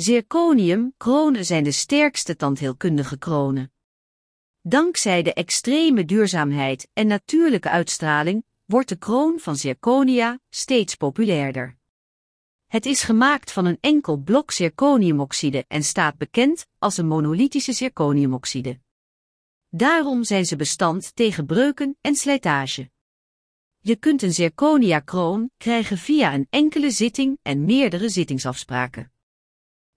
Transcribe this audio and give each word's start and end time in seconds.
Zirconium-kronen 0.00 1.44
zijn 1.44 1.64
de 1.64 1.72
sterkste 1.72 2.36
tandheelkundige 2.36 3.18
kronen. 3.18 3.72
Dankzij 4.62 5.22
de 5.22 5.32
extreme 5.32 6.04
duurzaamheid 6.04 6.88
en 6.92 7.06
natuurlijke 7.06 7.68
uitstraling 7.68 8.44
wordt 8.64 8.88
de 8.88 8.96
kroon 8.96 9.38
van 9.38 9.56
zirconia 9.56 10.40
steeds 10.50 10.94
populairder. 10.94 11.76
Het 12.66 12.86
is 12.86 13.02
gemaakt 13.02 13.52
van 13.52 13.64
een 13.64 13.78
enkel 13.80 14.16
blok 14.16 14.50
zirconiumoxide 14.50 15.64
en 15.68 15.82
staat 15.82 16.16
bekend 16.16 16.66
als 16.78 16.96
een 16.96 17.06
monolithische 17.06 17.72
zirconiumoxide. 17.72 18.80
Daarom 19.68 20.24
zijn 20.24 20.46
ze 20.46 20.56
bestand 20.56 21.16
tegen 21.16 21.46
breuken 21.46 21.96
en 22.00 22.14
slijtage. 22.14 22.90
Je 23.78 23.96
kunt 23.96 24.22
een 24.22 24.34
zirconia-kroon 24.34 25.50
krijgen 25.56 25.98
via 25.98 26.34
een 26.34 26.46
enkele 26.50 26.90
zitting 26.90 27.38
en 27.42 27.64
meerdere 27.64 28.08
zittingsafspraken. 28.08 29.12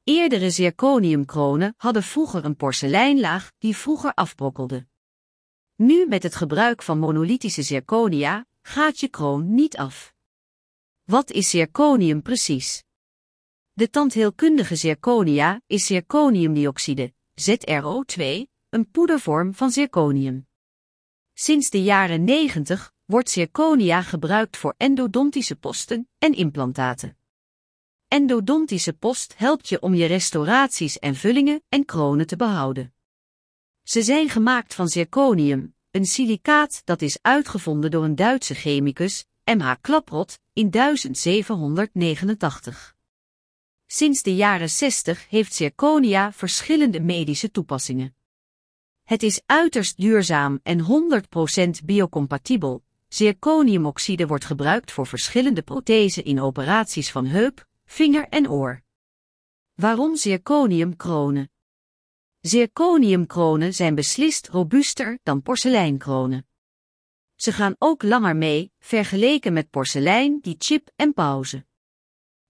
Eerdere 0.03 0.49
zirconiumkronen 0.49 1.73
hadden 1.77 2.03
vroeger 2.03 2.45
een 2.45 2.55
porseleinlaag 2.55 3.51
die 3.57 3.75
vroeger 3.77 4.13
afbrokkelde. 4.13 4.87
Nu 5.75 6.07
met 6.07 6.23
het 6.23 6.35
gebruik 6.35 6.81
van 6.81 6.99
monolithische 6.99 7.61
zirconia 7.61 8.45
gaat 8.61 8.99
je 8.99 9.07
kroon 9.07 9.53
niet 9.53 9.77
af. 9.77 10.13
Wat 11.03 11.31
is 11.31 11.49
zirconium 11.49 12.21
precies? 12.21 12.83
De 13.73 13.89
tandheelkundige 13.89 14.75
zirconia 14.75 15.61
is 15.67 15.85
zirconiumdioxide, 15.85 17.13
ZRO2, 17.41 18.23
een 18.69 18.91
poedervorm 18.91 19.53
van 19.53 19.71
zirconium. 19.71 20.47
Sinds 21.33 21.69
de 21.69 21.83
jaren 21.83 22.23
90 22.23 22.93
wordt 23.05 23.29
zirconia 23.29 24.01
gebruikt 24.01 24.57
voor 24.57 24.73
endodontische 24.77 25.55
posten 25.55 26.09
en 26.17 26.33
implantaten. 26.33 27.15
Endodontische 28.11 28.93
post 28.93 29.33
helpt 29.37 29.69
je 29.69 29.81
om 29.81 29.93
je 29.93 30.05
restauraties 30.05 30.99
en 30.99 31.15
vullingen 31.15 31.63
en 31.69 31.85
kronen 31.85 32.27
te 32.27 32.35
behouden. 32.35 32.93
Ze 33.83 34.01
zijn 34.01 34.29
gemaakt 34.29 34.73
van 34.73 34.87
zirconium, 34.87 35.75
een 35.91 36.05
silicaat 36.05 36.81
dat 36.85 37.01
is 37.01 37.17
uitgevonden 37.21 37.91
door 37.91 38.03
een 38.03 38.15
Duitse 38.15 38.55
chemicus, 38.55 39.25
M.H. 39.43 39.73
Klaprot, 39.81 40.39
in 40.53 40.71
1789. 40.71 42.95
Sinds 43.85 44.21
de 44.21 44.35
jaren 44.35 44.69
60 44.69 45.29
heeft 45.29 45.53
zirconia 45.53 46.33
verschillende 46.33 46.99
medische 46.99 47.51
toepassingen. 47.51 48.15
Het 49.03 49.23
is 49.23 49.41
uiterst 49.45 49.97
duurzaam 49.97 50.59
en 50.63 50.85
100% 51.81 51.85
biocompatibel. 51.85 52.83
Zirconiumoxide 53.07 54.27
wordt 54.27 54.45
gebruikt 54.45 54.91
voor 54.91 55.07
verschillende 55.07 55.61
prothesen 55.61 56.23
in 56.23 56.41
operaties 56.41 57.11
van 57.11 57.25
heup, 57.25 57.69
vinger 57.91 58.27
en 58.29 58.49
oor. 58.49 58.81
Waarom 59.73 60.15
zirconiumkronen? 60.15 61.51
Zirconiumkronen 62.39 63.73
zijn 63.73 63.95
beslist 63.95 64.47
robuuster 64.47 65.19
dan 65.23 65.41
porseleinkronen. 65.41 66.47
Ze 67.35 67.51
gaan 67.51 67.75
ook 67.77 68.03
langer 68.03 68.35
mee, 68.35 68.71
vergeleken 68.79 69.53
met 69.53 69.69
porselein 69.69 70.39
die 70.41 70.55
chip 70.57 70.89
en 70.95 71.13
pauze. 71.13 71.65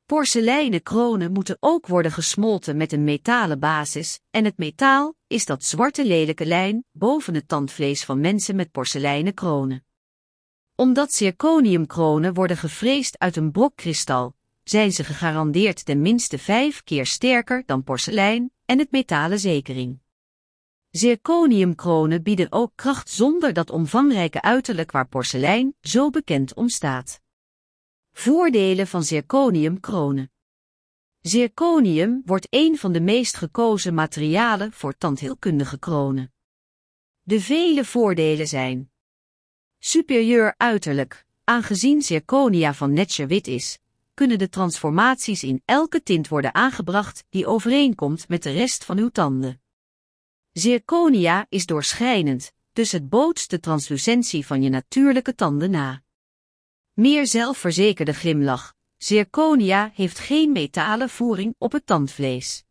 Porseleinen 0.06 0.84
kronen 0.84 1.32
moeten 1.32 1.58
ook 1.60 1.88
worden 1.88 2.12
gesmolten 2.12 2.78
met 2.78 2.92
een 2.92 3.04
metalen 3.04 3.60
basis, 3.60 4.20
en 4.30 4.46
het 4.46 4.58
metaal 4.58 5.16
is 5.28 5.46
dat 5.46 5.64
zwarte 5.64 6.06
lelijke 6.06 6.46
lijn 6.46 6.86
boven 6.92 7.34
het 7.34 7.48
tandvlees 7.48 8.06
van 8.06 8.20
mensen 8.20 8.56
met 8.56 8.72
porseleinen 8.72 9.34
kronen. 9.34 9.86
Omdat 10.76 11.14
zirconiumkronen 11.14 12.34
worden 12.34 12.58
gevreesd 12.58 13.20
uit 13.20 13.36
een 13.36 13.52
brok 13.52 13.76
kristal, 13.76 14.36
zijn 14.64 14.92
ze 14.92 15.04
gegarandeerd 15.04 15.86
ten 15.86 16.02
minste 16.02 16.38
vijf 16.38 16.84
keer 16.84 17.06
sterker 17.06 17.64
dan 17.66 17.84
porselein 17.84 18.52
en 18.66 18.80
het 18.80 18.92
metalen 18.92 19.40
zekering. 19.40 20.00
Zirconiumkronen 20.90 22.24
bieden 22.24 22.52
ook 22.52 22.72
kracht 22.76 23.10
zonder 23.10 23.54
dat 23.54 23.70
omvangrijke 23.70 24.42
uiterlijk 24.42 24.92
waar 24.92 25.08
porselein 25.08 25.76
zo 25.82 26.10
bekend 26.10 26.54
om 26.54 26.70
staat. 26.70 27.22
Voordelen 28.12 28.88
van 28.88 29.04
zirconiumkronen. 29.04 30.32
Zirconium 31.22 32.22
wordt 32.26 32.48
een 32.50 32.78
van 32.78 32.92
de 32.92 33.02
meest 33.02 33.36
gekozen 33.36 33.94
materialen 33.94 34.72
voor 34.72 34.98
tandheelkundige 34.98 35.80
kronen. 35.80 36.34
De 37.22 37.42
vele 37.42 37.86
voordelen 37.86 38.48
zijn 38.48 38.92
superieur 39.80 40.54
uiterlijk. 40.58 41.26
Aangezien 41.44 42.02
zirconia 42.02 42.74
van 42.74 42.94
netje 42.94 43.26
wit 43.26 43.48
is, 43.48 43.80
kunnen 44.14 44.38
de 44.38 44.50
transformaties 44.50 45.44
in 45.44 45.62
elke 45.66 46.04
tint 46.04 46.28
worden 46.28 46.54
aangebracht 46.54 47.24
die 47.30 47.48
overeenkomt 47.48 48.28
met 48.28 48.44
de 48.44 48.52
rest 48.52 48.86
van 48.86 48.98
uw 48.98 49.10
tanden. 49.10 49.62
Zirconia 50.52 51.46
is 51.50 51.66
doorschijnend, 51.66 52.54
dus 52.74 52.92
het 52.92 53.10
bootst 53.10 53.50
de 53.50 53.60
translucentie 53.60 54.46
van 54.46 54.62
je 54.62 54.70
natuurlijke 54.70 55.36
tanden 55.36 55.72
na. 55.72 56.04
Meer 56.94 57.28
zelfverzekerde 57.28 58.14
glimlach. 58.14 58.76
Zirconia 58.98 59.92
heeft 59.94 60.20
geen 60.20 60.52
metalen 60.52 61.10
voering 61.10 61.56
op 61.58 61.72
het 61.72 61.86
tandvlees. 61.86 62.64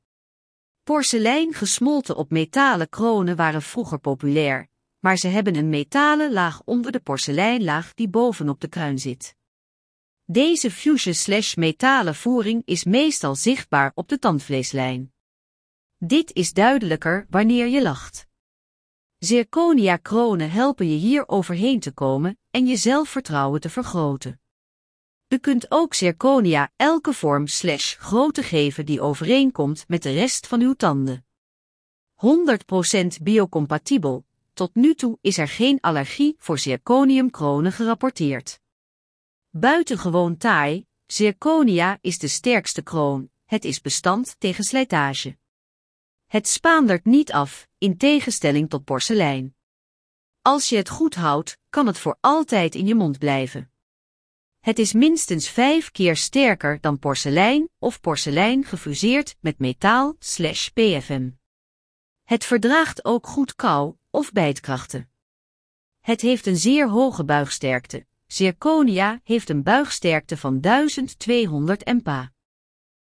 Porselein 0.82 1.54
gesmolten 1.54 2.16
op 2.16 2.30
metalen 2.30 2.88
kronen 2.88 3.36
waren 3.36 3.62
vroeger 3.62 3.98
populair, 3.98 4.68
maar 4.98 5.16
ze 5.16 5.28
hebben 5.28 5.56
een 5.56 5.68
metalen 5.68 6.32
laag 6.32 6.62
onder 6.64 6.92
de 6.92 7.00
porseleinlaag 7.00 7.94
die 7.94 8.08
bovenop 8.08 8.60
de 8.60 8.68
kruin 8.68 8.98
zit. 8.98 9.38
Deze 10.32 10.70
fusion-slash-metalen 10.70 12.14
voering 12.14 12.62
is 12.64 12.84
meestal 12.84 13.34
zichtbaar 13.34 13.92
op 13.94 14.08
de 14.08 14.18
tandvleeslijn. 14.18 15.12
Dit 15.98 16.34
is 16.34 16.52
duidelijker 16.52 17.26
wanneer 17.30 17.66
je 17.66 17.82
lacht. 17.82 18.26
Zirconia-kronen 19.18 20.50
helpen 20.50 20.88
je 20.88 20.96
hier 20.96 21.28
overheen 21.28 21.80
te 21.80 21.92
komen 21.92 22.38
en 22.50 22.66
je 22.66 22.76
zelfvertrouwen 22.76 23.60
te 23.60 23.70
vergroten. 23.70 24.40
U 25.28 25.38
kunt 25.38 25.70
ook 25.70 25.94
zirconia 25.94 26.72
elke 26.76 27.12
vorm 27.12 27.46
slash 27.46 27.96
grootte 27.96 28.42
geven 28.42 28.86
die 28.86 29.00
overeenkomt 29.00 29.84
met 29.88 30.02
de 30.02 30.12
rest 30.12 30.46
van 30.46 30.60
uw 30.60 30.74
tanden. 30.74 31.24
100% 32.14 33.22
biocompatibel. 33.22 34.24
Tot 34.52 34.74
nu 34.74 34.94
toe 34.94 35.18
is 35.20 35.38
er 35.38 35.48
geen 35.48 35.80
allergie 35.80 36.34
voor 36.38 36.58
zirconiumkronen 36.58 37.72
gerapporteerd. 37.72 38.60
Buitengewoon 39.52 40.36
taai, 40.36 40.86
zirconia 41.06 41.98
is 42.00 42.18
de 42.18 42.28
sterkste 42.28 42.82
kroon, 42.82 43.30
het 43.44 43.64
is 43.64 43.80
bestand 43.80 44.36
tegen 44.38 44.64
slijtage. 44.64 45.38
Het 46.26 46.48
spaandert 46.48 47.04
niet 47.04 47.32
af, 47.32 47.68
in 47.78 47.96
tegenstelling 47.96 48.70
tot 48.70 48.84
porselein. 48.84 49.56
Als 50.42 50.68
je 50.68 50.76
het 50.76 50.88
goed 50.88 51.14
houdt, 51.14 51.58
kan 51.68 51.86
het 51.86 51.98
voor 51.98 52.16
altijd 52.20 52.74
in 52.74 52.86
je 52.86 52.94
mond 52.94 53.18
blijven. 53.18 53.72
Het 54.58 54.78
is 54.78 54.92
minstens 54.92 55.48
vijf 55.48 55.90
keer 55.90 56.16
sterker 56.16 56.80
dan 56.80 56.98
porselein 56.98 57.68
of 57.78 58.00
porselein 58.00 58.64
gefuseerd 58.64 59.36
met 59.40 59.58
metaal 59.58 60.16
slash 60.18 60.68
PFM. 60.68 61.30
Het 62.22 62.44
verdraagt 62.44 63.04
ook 63.04 63.26
goed 63.26 63.54
kou 63.54 63.96
of 64.10 64.32
bijtkrachten. 64.32 65.10
Het 66.00 66.20
heeft 66.20 66.46
een 66.46 66.56
zeer 66.56 66.88
hoge 66.88 67.24
buigsterkte. 67.24 68.08
Zirconia 68.32 69.20
heeft 69.24 69.48
een 69.48 69.62
buigsterkte 69.62 70.36
van 70.36 70.60
1200 70.60 71.84
MPa. 71.84 72.32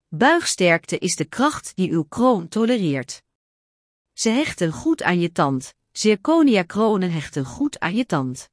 Buigsterkte 0.08 0.98
is 0.98 1.16
de 1.16 1.26
kracht 1.26 1.76
die 1.76 1.92
uw 1.92 2.04
kroon 2.04 2.48
tolereert. 2.48 3.24
Ze 4.14 4.30
hechten 4.30 4.72
goed 4.72 5.04
aan 5.04 5.20
je 5.20 5.32
tand. 5.32 5.74
Zirconia-kronen 5.92 7.12
hechten 7.12 7.46
goed 7.46 7.80
aan 7.80 7.96
je 7.96 8.06
tand. 8.06 8.50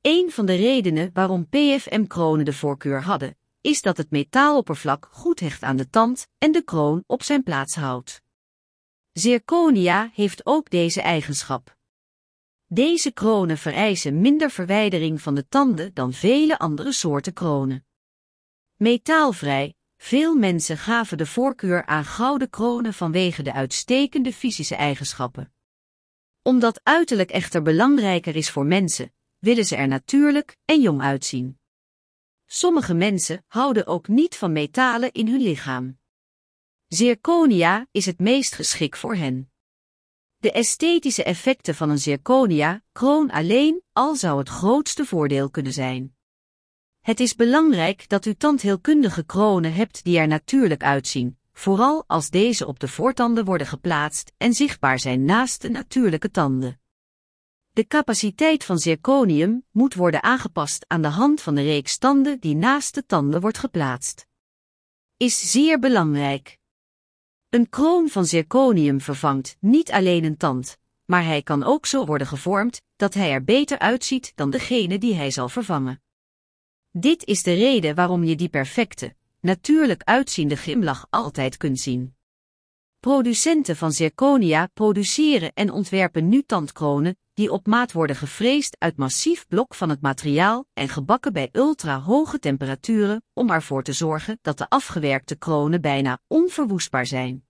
Een 0.00 0.30
van 0.30 0.46
de 0.46 0.54
redenen 0.54 1.10
waarom 1.12 1.48
PFM-kronen 1.48 2.44
de 2.44 2.52
voorkeur 2.52 3.02
hadden, 3.02 3.36
is 3.60 3.82
dat 3.82 3.96
het 3.96 4.10
metaaloppervlak 4.10 5.08
goed 5.10 5.40
hecht 5.40 5.62
aan 5.62 5.76
de 5.76 5.90
tand 5.90 6.26
en 6.38 6.52
de 6.52 6.62
kroon 6.62 7.04
op 7.06 7.22
zijn 7.22 7.42
plaats 7.42 7.74
houdt. 7.74 8.22
Zirconia 9.12 10.10
heeft 10.12 10.46
ook 10.46 10.70
deze 10.70 11.02
eigenschap. 11.02 11.77
Deze 12.70 13.12
kronen 13.12 13.58
vereisen 13.58 14.20
minder 14.20 14.50
verwijdering 14.50 15.22
van 15.22 15.34
de 15.34 15.48
tanden 15.48 15.94
dan 15.94 16.12
vele 16.12 16.58
andere 16.58 16.92
soorten 16.92 17.32
kronen. 17.32 17.86
Metaalvrij, 18.76 19.74
veel 19.96 20.34
mensen 20.34 20.78
gaven 20.78 21.18
de 21.18 21.26
voorkeur 21.26 21.86
aan 21.86 22.04
gouden 22.04 22.50
kronen 22.50 22.94
vanwege 22.94 23.42
de 23.42 23.52
uitstekende 23.52 24.32
fysische 24.32 24.74
eigenschappen. 24.74 25.52
Omdat 26.42 26.80
uiterlijk 26.82 27.30
echter 27.30 27.62
belangrijker 27.62 28.36
is 28.36 28.50
voor 28.50 28.66
mensen, 28.66 29.12
willen 29.38 29.64
ze 29.64 29.76
er 29.76 29.88
natuurlijk 29.88 30.56
en 30.64 30.80
jong 30.80 31.02
uitzien. 31.02 31.58
Sommige 32.46 32.94
mensen 32.94 33.44
houden 33.46 33.86
ook 33.86 34.08
niet 34.08 34.36
van 34.36 34.52
metalen 34.52 35.12
in 35.12 35.28
hun 35.28 35.40
lichaam. 35.40 35.98
Zirconia 36.86 37.86
is 37.90 38.06
het 38.06 38.18
meest 38.18 38.54
geschikt 38.54 38.98
voor 38.98 39.14
hen. 39.14 39.50
De 40.40 40.52
esthetische 40.52 41.24
effecten 41.24 41.74
van 41.74 41.90
een 41.90 41.98
zirconia 41.98 42.82
kroon 42.92 43.30
alleen 43.30 43.82
al 43.92 44.14
zou 44.14 44.38
het 44.38 44.48
grootste 44.48 45.04
voordeel 45.04 45.50
kunnen 45.50 45.72
zijn. 45.72 46.16
Het 47.00 47.20
is 47.20 47.34
belangrijk 47.34 48.08
dat 48.08 48.26
u 48.26 48.34
tandheelkundige 48.34 49.24
kronen 49.24 49.74
hebt 49.74 50.04
die 50.04 50.18
er 50.18 50.26
natuurlijk 50.26 50.82
uitzien, 50.82 51.38
vooral 51.52 52.04
als 52.06 52.30
deze 52.30 52.66
op 52.66 52.80
de 52.80 52.88
voortanden 52.88 53.44
worden 53.44 53.66
geplaatst 53.66 54.32
en 54.36 54.52
zichtbaar 54.52 54.98
zijn 54.98 55.24
naast 55.24 55.62
de 55.62 55.70
natuurlijke 55.70 56.30
tanden. 56.30 56.80
De 57.70 57.86
capaciteit 57.86 58.64
van 58.64 58.78
zirconium 58.78 59.64
moet 59.70 59.94
worden 59.94 60.22
aangepast 60.22 60.84
aan 60.88 61.02
de 61.02 61.08
hand 61.08 61.40
van 61.40 61.54
de 61.54 61.62
reeks 61.62 61.98
tanden 61.98 62.40
die 62.40 62.54
naast 62.54 62.94
de 62.94 63.06
tanden 63.06 63.40
wordt 63.40 63.58
geplaatst. 63.58 64.26
Is 65.16 65.50
zeer 65.50 65.78
belangrijk. 65.78 66.57
Een 67.50 67.68
kroon 67.68 68.08
van 68.08 68.26
zirconium 68.26 69.00
vervangt 69.00 69.56
niet 69.60 69.92
alleen 69.92 70.24
een 70.24 70.36
tand, 70.36 70.78
maar 71.04 71.24
hij 71.24 71.42
kan 71.42 71.64
ook 71.64 71.86
zo 71.86 72.04
worden 72.04 72.26
gevormd 72.26 72.82
dat 72.96 73.14
hij 73.14 73.32
er 73.32 73.44
beter 73.44 73.78
uitziet 73.78 74.32
dan 74.34 74.50
degene 74.50 74.98
die 74.98 75.14
hij 75.14 75.30
zal 75.30 75.48
vervangen. 75.48 76.02
Dit 76.90 77.24
is 77.24 77.42
de 77.42 77.54
reden 77.54 77.94
waarom 77.94 78.24
je 78.24 78.36
die 78.36 78.48
perfecte, 78.48 79.14
natuurlijk 79.40 80.02
uitziende 80.02 80.56
glimlach 80.56 81.06
altijd 81.10 81.56
kunt 81.56 81.80
zien. 81.80 82.16
Producenten 83.00 83.76
van 83.76 83.92
zirconia 83.92 84.66
produceren 84.74 85.52
en 85.54 85.70
ontwerpen 85.70 86.28
nu 86.28 86.42
tandkronen 86.42 87.18
die 87.34 87.52
op 87.52 87.66
maat 87.66 87.92
worden 87.92 88.16
gevreesd 88.16 88.76
uit 88.78 88.96
massief 88.96 89.46
blok 89.48 89.74
van 89.74 89.88
het 89.88 90.00
materiaal 90.00 90.66
en 90.72 90.88
gebakken 90.88 91.32
bij 91.32 91.48
ultra-hoge 91.52 92.38
temperaturen 92.38 93.22
om 93.32 93.50
ervoor 93.50 93.82
te 93.82 93.92
zorgen 93.92 94.38
dat 94.42 94.58
de 94.58 94.68
afgewerkte 94.68 95.36
kronen 95.36 95.80
bijna 95.80 96.20
onverwoestbaar 96.26 97.06
zijn. 97.06 97.46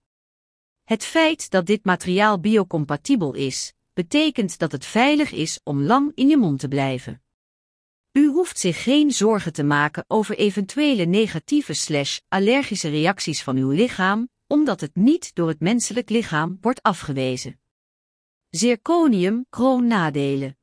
Het 0.83 1.05
feit 1.05 1.49
dat 1.49 1.65
dit 1.65 1.85
materiaal 1.85 2.39
biocompatibel 2.39 3.33
is, 3.33 3.73
betekent 3.93 4.59
dat 4.59 4.71
het 4.71 4.85
veilig 4.85 5.31
is 5.31 5.59
om 5.63 5.81
lang 5.81 6.11
in 6.15 6.27
je 6.27 6.37
mond 6.37 6.59
te 6.59 6.67
blijven. 6.67 7.21
U 8.11 8.27
hoeft 8.27 8.59
zich 8.59 8.83
geen 8.83 9.11
zorgen 9.11 9.53
te 9.53 9.63
maken 9.63 10.05
over 10.07 10.37
eventuele 10.37 11.05
negatieve 11.05 11.73
slash 11.73 12.19
allergische 12.27 12.89
reacties 12.89 13.43
van 13.43 13.57
uw 13.57 13.69
lichaam, 13.69 14.29
omdat 14.49 14.81
het 14.81 14.95
niet 14.95 15.35
door 15.35 15.47
het 15.47 15.59
menselijk 15.59 16.09
lichaam 16.09 16.57
wordt 16.61 16.81
afgewezen. 16.81 17.59
Zirconium 18.49 19.45
kroon 19.49 19.87
nadelen. 19.87 20.57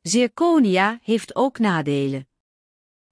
Zirconia 0.00 0.98
heeft 1.02 1.34
ook 1.34 1.58
nadelen. 1.58 2.28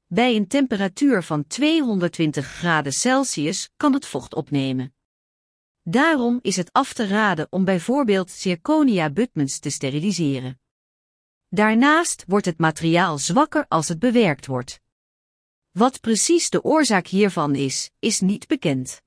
Bij 0.06 0.36
een 0.36 0.46
temperatuur 0.48 1.22
van 1.22 1.46
220 1.46 2.46
graden 2.46 2.92
Celsius 2.92 3.70
kan 3.76 3.92
het 3.92 4.06
vocht 4.06 4.34
opnemen. 4.34 4.94
Daarom 5.82 6.38
is 6.42 6.56
het 6.56 6.72
af 6.72 6.92
te 6.92 7.06
raden 7.06 7.46
om 7.50 7.64
bijvoorbeeld 7.64 8.30
zirconia 8.30 9.10
butmens 9.10 9.58
te 9.58 9.70
steriliseren. 9.70 10.60
Daarnaast 11.48 12.24
wordt 12.26 12.46
het 12.46 12.58
materiaal 12.58 13.18
zwakker 13.18 13.64
als 13.68 13.88
het 13.88 13.98
bewerkt 13.98 14.46
wordt. 14.46 14.80
Wat 15.70 16.00
precies 16.00 16.50
de 16.50 16.64
oorzaak 16.64 17.06
hiervan 17.06 17.54
is, 17.54 17.90
is 17.98 18.20
niet 18.20 18.46
bekend. 18.46 19.02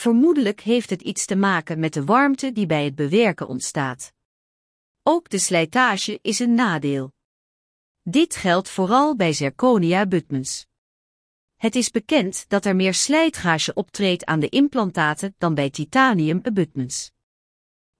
Vermoedelijk 0.00 0.60
heeft 0.60 0.90
het 0.90 1.02
iets 1.02 1.24
te 1.24 1.36
maken 1.36 1.78
met 1.78 1.92
de 1.92 2.04
warmte 2.04 2.52
die 2.52 2.66
bij 2.66 2.84
het 2.84 2.94
bewerken 2.94 3.48
ontstaat. 3.48 4.12
Ook 5.02 5.28
de 5.28 5.38
slijtage 5.38 6.18
is 6.22 6.38
een 6.38 6.54
nadeel. 6.54 7.12
Dit 8.02 8.36
geldt 8.36 8.68
vooral 8.68 9.16
bij 9.16 9.32
zirconia 9.32 10.06
butmens. 10.06 10.66
Het 11.56 11.74
is 11.74 11.90
bekend 11.90 12.48
dat 12.48 12.64
er 12.64 12.76
meer 12.76 12.94
slijtgage 12.94 13.74
optreedt 13.74 14.24
aan 14.24 14.40
de 14.40 14.48
implantaten 14.48 15.34
dan 15.38 15.54
bij 15.54 15.70
titanium 15.70 16.40
abutments. 16.42 17.10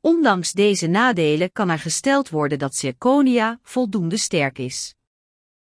Ondanks 0.00 0.52
deze 0.52 0.87
nadelen 0.87 1.52
kan 1.52 1.69
er 1.69 1.79
gesteld 1.79 2.29
worden 2.29 2.58
dat 2.58 2.75
zirconia 2.75 3.58
voldoende 3.62 4.17
sterk 4.17 4.58
is. 4.58 4.94